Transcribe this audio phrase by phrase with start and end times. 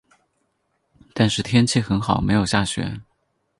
[1.13, 2.99] 但是天气很好没有下雪